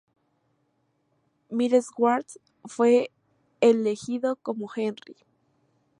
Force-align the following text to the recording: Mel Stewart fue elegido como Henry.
Mel 1.51 1.79
Stewart 1.79 2.25
fue 2.65 3.11
elegido 3.59 4.35
como 4.37 4.67
Henry. 4.75 5.15